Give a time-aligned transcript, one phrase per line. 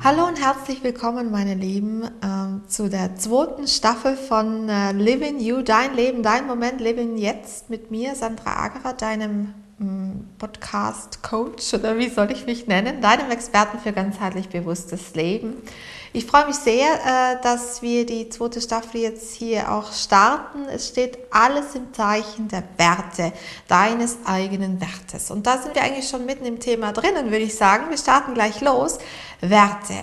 [0.00, 5.62] Hallo und herzlich willkommen, meine Lieben, äh, zu der zweiten Staffel von äh, Living You,
[5.62, 9.54] dein Leben, dein Moment, Living Jetzt mit mir, Sandra Agerer, deinem
[10.38, 15.62] Podcast-Coach oder wie soll ich mich nennen, deinem Experten für ganzheitlich bewusstes Leben.
[16.12, 20.64] Ich freue mich sehr, äh, dass wir die zweite Staffel jetzt hier auch starten.
[20.64, 23.32] Es steht alles im Zeichen der Werte,
[23.68, 25.30] deines eigenen Wertes.
[25.30, 27.90] Und da sind wir eigentlich schon mitten im Thema drinnen, würde ich sagen.
[27.90, 28.98] Wir starten gleich los.
[29.40, 29.94] Werte.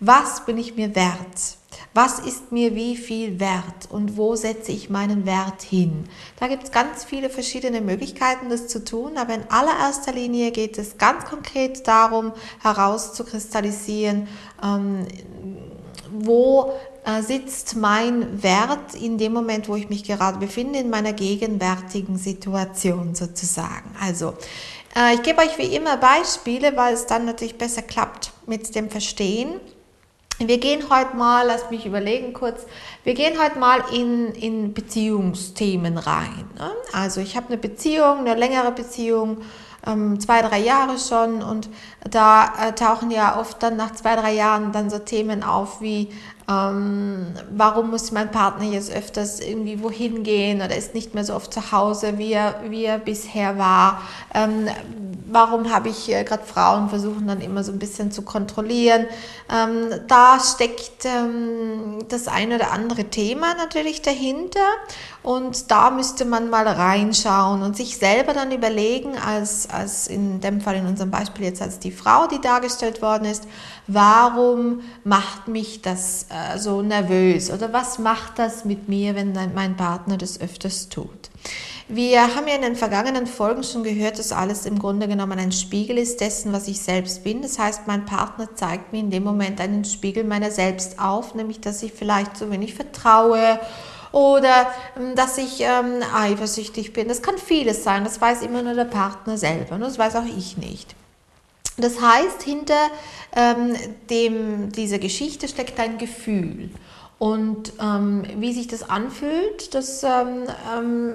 [0.00, 1.56] Was bin ich mir wert?
[1.94, 6.04] Was ist mir wie viel wert und wo setze ich meinen Wert hin?
[6.38, 10.78] Da gibt es ganz viele verschiedene Möglichkeiten, das zu tun, aber in allererster Linie geht
[10.78, 14.28] es ganz konkret darum, herauszukristallisieren,
[14.62, 15.06] ähm,
[16.12, 16.72] wo
[17.04, 22.18] äh, sitzt mein Wert in dem Moment, wo ich mich gerade befinde, in meiner gegenwärtigen
[22.18, 23.94] Situation sozusagen.
[24.00, 24.34] Also,
[24.96, 28.90] äh, ich gebe euch wie immer Beispiele, weil es dann natürlich besser klappt mit dem
[28.90, 29.60] Verstehen.
[30.38, 32.66] Wir gehen heute mal, lass mich überlegen kurz,
[33.04, 36.44] wir gehen heute mal in, in Beziehungsthemen rein.
[36.58, 36.72] Ne?
[36.92, 39.38] Also ich habe eine Beziehung, eine längere Beziehung,
[39.86, 41.70] ähm, zwei, drei Jahre schon und
[42.10, 46.10] da äh, tauchen ja oft dann nach zwei, drei Jahren dann so Themen auf wie,
[46.48, 51.34] ähm, warum muss mein Partner jetzt öfters irgendwie wohin gehen oder ist nicht mehr so
[51.34, 54.00] oft zu Hause, wie er, wie er bisher war.
[54.32, 54.68] Ähm,
[55.28, 59.06] warum habe ich äh, gerade Frauen versuchen dann immer so ein bisschen zu kontrollieren.
[59.52, 64.60] Ähm, da steckt ähm, das eine oder andere Thema natürlich dahinter
[65.22, 70.60] und da müsste man mal reinschauen und sich selber dann überlegen, als, als in dem
[70.60, 73.48] Fall in unserem Beispiel jetzt als die Frau, die dargestellt worden ist,
[73.88, 79.76] warum macht mich das äh, so nervös oder was macht das mit mir, wenn mein
[79.76, 81.30] Partner das öfters tut.
[81.88, 85.52] Wir haben ja in den vergangenen Folgen schon gehört, dass alles im Grunde genommen ein
[85.52, 87.42] Spiegel ist dessen, was ich selbst bin.
[87.42, 91.60] Das heißt, mein Partner zeigt mir in dem Moment einen Spiegel meiner selbst auf, nämlich
[91.60, 93.60] dass ich vielleicht zu wenig vertraue
[94.10, 94.66] oder
[94.96, 97.06] ähm, dass ich ähm, eifersüchtig bin.
[97.06, 100.24] Das kann vieles sein, das weiß immer nur der Partner selber und das weiß auch
[100.24, 100.96] ich nicht.
[101.78, 102.88] Das heißt, hinter
[103.34, 103.76] ähm,
[104.08, 106.70] dem, dieser Geschichte steckt ein Gefühl.
[107.18, 110.44] Und ähm, wie sich das anfühlt, das ähm,
[110.76, 111.14] ähm,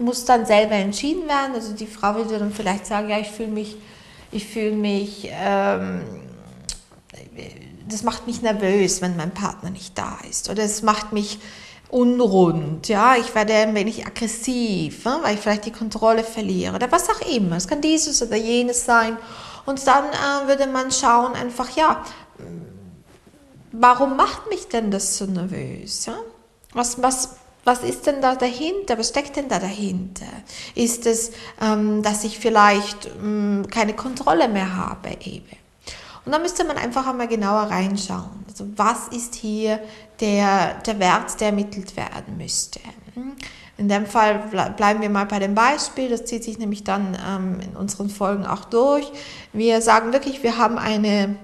[0.00, 1.54] muss dann selber entschieden werden.
[1.54, 3.76] Also die Frau würde dann vielleicht sagen, ja, ich fühle mich,
[4.30, 6.02] ich fühle mich, ähm,
[7.88, 10.50] das macht mich nervös, wenn mein Partner nicht da ist.
[10.50, 11.38] Oder es macht mich
[11.90, 16.92] unrund, ja, ich werde ein wenig aggressiv, ne, weil ich vielleicht die Kontrolle verliere oder
[16.92, 17.56] was auch immer.
[17.56, 19.16] Es kann dieses oder jenes sein.
[19.68, 22.02] Und dann äh, würde man schauen, einfach, ja,
[23.70, 26.06] warum macht mich denn das so nervös?
[26.06, 26.14] Ja?
[26.72, 28.98] Was, was, was ist denn da dahinter?
[28.98, 30.24] Was steckt denn da dahinter?
[30.74, 35.58] Ist es, ähm, dass ich vielleicht ähm, keine Kontrolle mehr habe eben?
[36.24, 38.46] Und da müsste man einfach einmal genauer reinschauen.
[38.48, 39.80] Also was ist hier
[40.18, 42.80] der, der Wert, der ermittelt werden müsste?
[43.76, 44.42] In dem Fall
[44.76, 48.44] bleiben wir mal bei dem Beispiel, das zieht sich nämlich dann ähm, in unseren Folgen
[48.44, 49.06] auch durch.
[49.52, 51.36] Wir sagen wirklich, wir haben eine,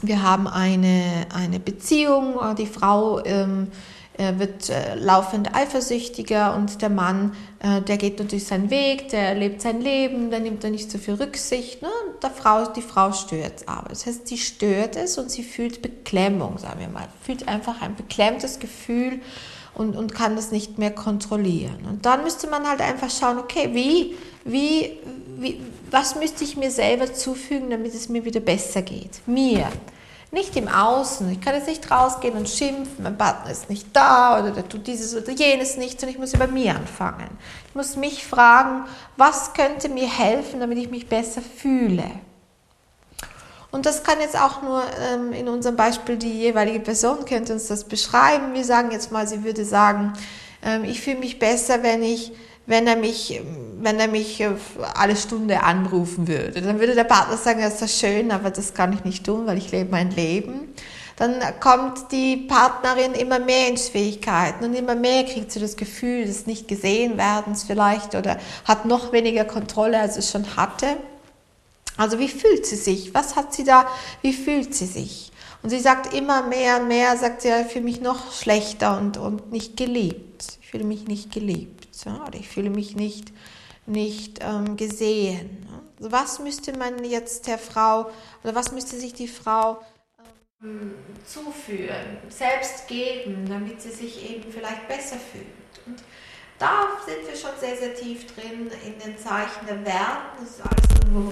[0.00, 3.68] wir haben eine, eine Beziehung, die Frau ähm,
[4.16, 9.60] wird äh, laufend eifersüchtiger und der Mann, äh, der geht natürlich seinen Weg, der lebt
[9.60, 11.82] sein Leben, der nimmt da nicht so viel Rücksicht.
[11.82, 11.88] Ne?
[12.24, 13.90] Der Frau, die Frau stört es aber.
[13.90, 17.06] Das heißt, sie stört es und sie fühlt Beklemmung, sagen wir mal.
[17.22, 19.20] Fühlt einfach ein beklemmtes Gefühl
[19.74, 21.84] und, und kann das nicht mehr kontrollieren.
[21.86, 24.16] Und dann müsste man halt einfach schauen, okay, wie,
[24.46, 24.98] wie,
[25.36, 25.60] wie,
[25.90, 29.20] was müsste ich mir selber zufügen, damit es mir wieder besser geht?
[29.26, 29.68] Mir.
[30.34, 31.30] Nicht im Außen.
[31.30, 34.84] Ich kann jetzt nicht rausgehen und schimpfen, mein Partner ist nicht da oder der tut
[34.84, 37.28] dieses oder jenes nicht, sondern ich muss über mir anfangen.
[37.68, 38.84] Ich muss mich fragen,
[39.16, 42.10] was könnte mir helfen, damit ich mich besser fühle?
[43.70, 44.82] Und das kann jetzt auch nur
[45.12, 48.54] ähm, in unserem Beispiel die jeweilige Person könnte uns das beschreiben.
[48.54, 50.14] Wir sagen jetzt mal, sie würde sagen,
[50.64, 52.32] ähm, ich fühle mich besser, wenn ich
[52.66, 53.40] wenn er mich,
[53.80, 54.42] wenn er mich
[54.94, 56.62] alle Stunde anrufen würde.
[56.62, 59.46] Dann würde der Partner sagen, das ist ja schön, aber das kann ich nicht tun,
[59.46, 60.74] weil ich lebe mein Leben.
[61.16, 66.24] Dann kommt die Partnerin immer mehr in Schwierigkeiten und immer mehr kriegt sie das Gefühl
[66.24, 70.96] des nicht gesehen werdens vielleicht oder hat noch weniger Kontrolle, als es schon hatte.
[71.96, 73.14] Also wie fühlt sie sich?
[73.14, 73.86] Was hat sie da?
[74.22, 75.30] Wie fühlt sie sich?
[75.62, 79.16] Und sie sagt immer mehr und mehr, sagt sie, ich fühle mich noch schlechter und,
[79.16, 80.33] und nicht geliebt.
[80.60, 83.32] Ich fühle mich nicht geliebt oder ich fühle mich nicht,
[83.86, 85.66] nicht ähm, gesehen.
[85.98, 88.10] Also was müsste man jetzt der Frau
[88.42, 89.80] oder was müsste sich die Frau
[90.62, 90.94] ähm,
[91.26, 95.46] zuführen, selbst geben, damit sie sich eben vielleicht besser fühlt?
[95.86, 96.02] Und
[96.58, 100.38] da sind wir schon sehr, sehr tief drin in den Zeichen der Werte.
[100.40, 101.30] Das ist alles irgendwo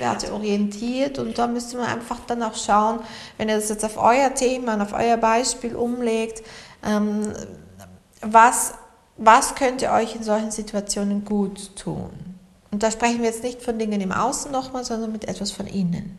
[0.00, 1.18] Werte orientiert.
[1.18, 3.00] Und da müsste man einfach dann auch schauen,
[3.38, 6.42] wenn ihr das jetzt auf euer Thema auf euer Beispiel umlegt,
[6.84, 7.32] ähm,
[8.20, 8.74] was
[9.22, 12.10] was könnte euch in solchen Situationen gut tun?
[12.70, 15.66] Und da sprechen wir jetzt nicht von Dingen im Außen nochmal, sondern mit etwas von
[15.66, 16.18] innen.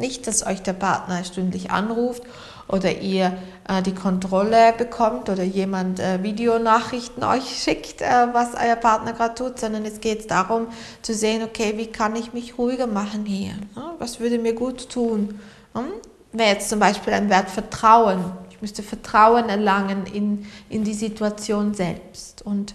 [0.00, 2.22] Nicht, dass euch der Partner stündlich anruft
[2.66, 3.36] oder ihr
[3.68, 9.34] äh, die Kontrolle bekommt oder jemand äh, Videonachrichten euch schickt, äh, was euer Partner gerade
[9.34, 10.68] tut, sondern es geht darum
[11.02, 13.52] zu sehen, okay, wie kann ich mich ruhiger machen hier?
[13.98, 15.40] Was würde mir gut tun?
[15.74, 15.90] Hm?
[16.32, 21.74] Wäre jetzt zum Beispiel ein Wert Vertrauen ich müsste Vertrauen erlangen in, in die Situation
[21.74, 22.42] selbst.
[22.42, 22.74] Und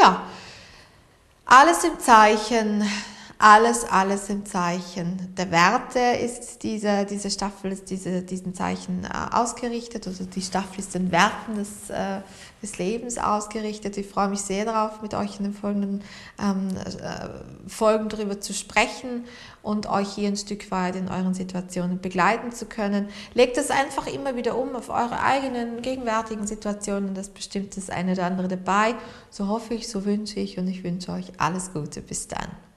[0.00, 0.24] ja,
[1.44, 2.82] alles im Zeichen,
[3.42, 9.34] alles, alles im Zeichen der Werte ist diese, diese Staffel, ist diese, diesen Zeichen äh,
[9.34, 10.06] ausgerichtet.
[10.06, 12.20] Also die Staffel ist den Werten des, äh,
[12.62, 13.96] des Lebens ausgerichtet.
[13.96, 16.04] Ich freue mich sehr darauf, mit euch in den folgenden
[16.40, 19.24] ähm, äh, Folgen darüber zu sprechen
[19.60, 23.08] und euch hier ein Stück weit in euren Situationen begleiten zu können.
[23.34, 27.14] Legt es einfach immer wieder um auf eure eigenen gegenwärtigen Situationen.
[27.14, 28.94] Das bestimmt das eine oder andere dabei.
[29.30, 32.02] So hoffe ich, so wünsche ich und ich wünsche euch alles Gute.
[32.02, 32.71] Bis dann.